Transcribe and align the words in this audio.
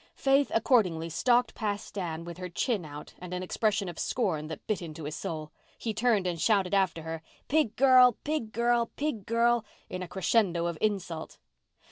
Faith 0.15 0.51
accordingly 0.55 1.09
stalked 1.11 1.53
past 1.53 1.93
Dan 1.93 2.25
with 2.25 2.39
her 2.39 2.49
chin 2.49 2.85
out 2.85 3.13
and 3.19 3.35
an 3.35 3.43
expression 3.43 3.87
of 3.87 3.99
scorn 3.99 4.47
that 4.47 4.65
bit 4.65 4.81
into 4.81 5.03
his 5.03 5.15
soul. 5.15 5.51
He 5.77 5.93
turned 5.93 6.25
and 6.25 6.41
shouted 6.41 6.73
after 6.73 7.03
her. 7.03 7.21
"Pig 7.49 7.75
girl! 7.75 8.17
Pig 8.23 8.51
girl!! 8.51 8.89
Pig 8.95 9.27
girl!!!" 9.27 9.63
in 9.91 10.01
a 10.01 10.07
crescendo 10.07 10.65
of 10.65 10.75
insult. 10.81 11.37